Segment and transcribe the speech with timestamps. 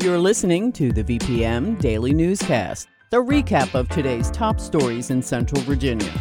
[0.00, 5.60] You're listening to the VPM Daily Newscast, the recap of today's top stories in Central
[5.62, 6.12] Virginia.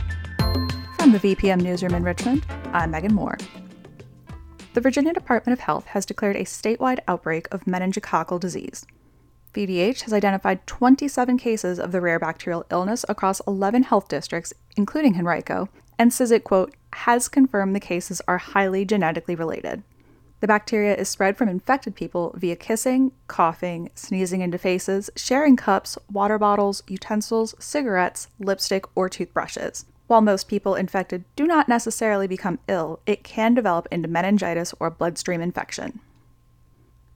[0.97, 3.37] From the VPM Newsroom in Richmond, I'm Megan Moore.
[4.73, 8.83] The Virginia Department of Health has declared a statewide outbreak of meningococcal disease.
[9.53, 15.19] VDH has identified 27 cases of the rare bacterial illness across 11 health districts, including
[15.19, 19.83] Henrico, and says it, quote, has confirmed the cases are highly genetically related.
[20.39, 25.97] The bacteria is spread from infected people via kissing, coughing, sneezing into faces, sharing cups,
[26.11, 29.85] water bottles, utensils, cigarettes, lipstick, or toothbrushes.
[30.05, 34.91] While most people infected do not necessarily become ill, it can develop into meningitis or
[34.91, 35.99] bloodstream infection.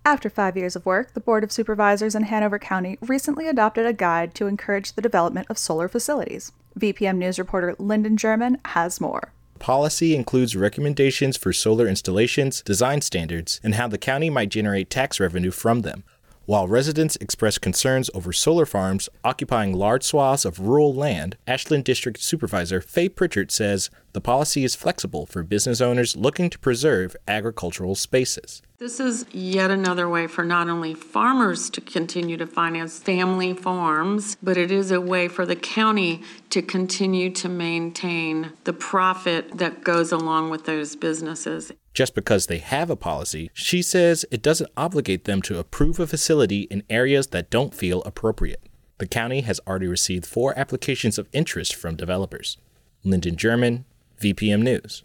[0.04, 3.94] After five years of work, the Board of Supervisors in Hanover County recently adopted a
[3.94, 6.52] guide to encourage the development of solar facilities.
[6.78, 9.32] VPM News reporter Lyndon German has more.
[9.62, 15.20] Policy includes recommendations for solar installations, design standards, and how the county might generate tax
[15.20, 16.04] revenue from them.
[16.48, 22.20] While residents express concerns over solar farms occupying large swaths of rural land, Ashland District
[22.20, 27.94] Supervisor Faye Prichard says the policy is flexible for business owners looking to preserve agricultural
[27.94, 28.64] spaces.
[28.82, 34.38] This is yet another way for not only farmers to continue to finance family farms,
[34.42, 39.84] but it is a way for the county to continue to maintain the profit that
[39.84, 41.72] goes along with those businesses.
[41.94, 46.08] Just because they have a policy, she says it doesn't obligate them to approve a
[46.08, 48.68] facility in areas that don't feel appropriate.
[48.98, 52.58] The county has already received four applications of interest from developers.
[53.04, 53.86] Lyndon German,
[54.20, 55.04] VPM News.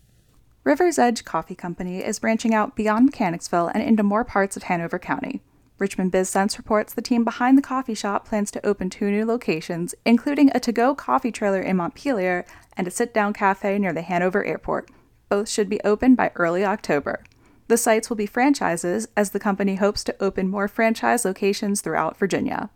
[0.66, 4.98] River's Edge Coffee Company is branching out beyond Mechanicsville and into more parts of Hanover
[4.98, 5.40] County.
[5.78, 9.94] Richmond BizSense reports the team behind the coffee shop plans to open two new locations,
[10.04, 12.44] including a to go coffee trailer in Montpelier
[12.76, 14.90] and a sit down cafe near the Hanover Airport.
[15.28, 17.22] Both should be open by early October.
[17.68, 22.16] The sites will be franchises, as the company hopes to open more franchise locations throughout
[22.16, 22.70] Virginia.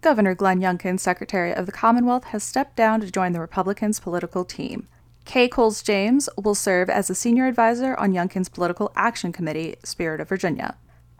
[0.00, 4.44] Governor Glenn Youngkin, Secretary of the Commonwealth, has stepped down to join the Republicans' political
[4.44, 4.88] team.
[5.28, 10.22] Kay Coles James will serve as a senior advisor on Youngkin's Political Action Committee, Spirit
[10.22, 10.78] of Virginia.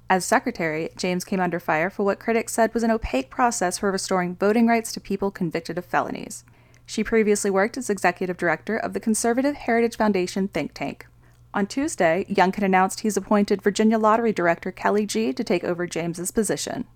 [0.08, 3.92] As secretary, James came under fire for what critics said was an opaque process for
[3.92, 6.42] restoring voting rights to people convicted of felonies.
[6.86, 11.06] She previously worked as executive director of the Conservative Heritage Foundation think tank.
[11.52, 16.30] On Tuesday, Youngkin announced he's appointed Virginia Lottery Director Kelly Gee to take over James's
[16.30, 16.86] position.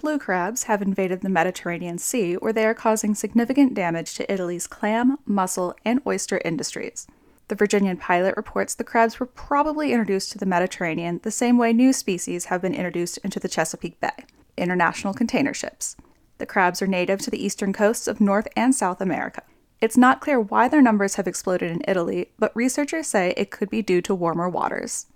[0.00, 4.66] Blue crabs have invaded the Mediterranean Sea, where they are causing significant damage to Italy's
[4.66, 7.06] clam, mussel, and oyster industries.
[7.48, 11.74] The Virginian pilot reports the crabs were probably introduced to the Mediterranean the same way
[11.74, 14.24] new species have been introduced into the Chesapeake Bay
[14.56, 15.96] international container ships.
[16.38, 19.42] The crabs are native to the eastern coasts of North and South America.
[19.82, 23.68] It's not clear why their numbers have exploded in Italy, but researchers say it could
[23.68, 25.06] be due to warmer waters.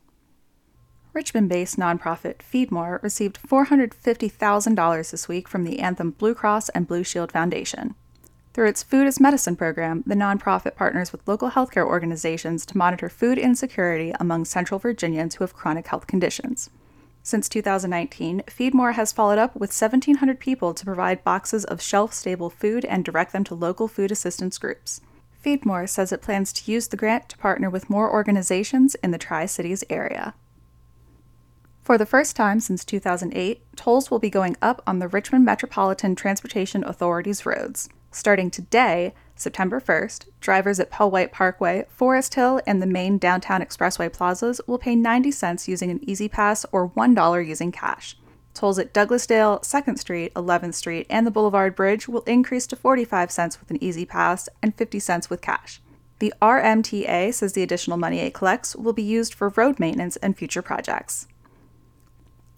[1.14, 7.04] Richmond based nonprofit Feedmore received $450,000 this week from the Anthem Blue Cross and Blue
[7.04, 7.94] Shield Foundation.
[8.52, 13.08] Through its Food as Medicine program, the nonprofit partners with local healthcare organizations to monitor
[13.08, 16.68] food insecurity among Central Virginians who have chronic health conditions.
[17.22, 22.50] Since 2019, Feedmore has followed up with 1,700 people to provide boxes of shelf stable
[22.50, 25.00] food and direct them to local food assistance groups.
[25.44, 29.18] Feedmore says it plans to use the grant to partner with more organizations in the
[29.18, 30.34] Tri Cities area.
[31.84, 36.16] For the first time since 2008, tolls will be going up on the Richmond Metropolitan
[36.16, 37.90] Transportation Authority's roads.
[38.10, 44.10] Starting today, September 1st, drivers at Powhite Parkway, Forest Hill, and the main downtown expressway
[44.10, 48.16] plazas will pay 90 cents using an E-ZPass or $1 using cash.
[48.54, 53.30] Tolls at Douglasdale, 2nd Street, 11th Street, and the Boulevard Bridge will increase to 45
[53.30, 55.82] cents with an E-ZPass and 50 cents with cash.
[56.18, 60.34] The RMTA says the additional money it collects will be used for road maintenance and
[60.34, 61.26] future projects.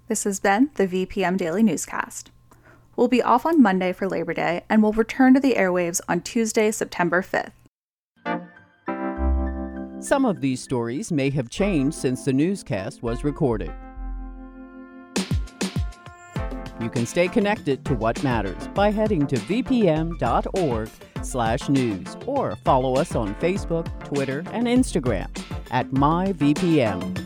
[0.08, 2.30] This has been the VPM Daily Newscast.
[2.94, 6.20] We'll be off on Monday for Labor Day and we'll return to the airwaves on
[6.20, 7.50] Tuesday, September 5th.
[10.00, 13.72] Some of these stories may have changed since the newscast was recorded.
[16.80, 20.16] You can stay connected to what matters by heading to vpm.org/news
[22.26, 25.26] or follow us on Facebook, Twitter, and Instagram
[25.72, 27.25] at myvpm.